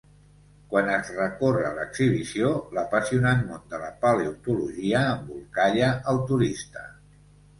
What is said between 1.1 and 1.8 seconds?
recorre